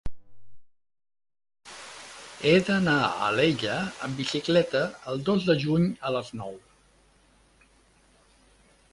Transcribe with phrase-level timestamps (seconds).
[2.47, 3.75] He d'anar a Alella
[4.07, 4.81] amb bicicleta
[5.13, 6.57] el dos de juny a les nou.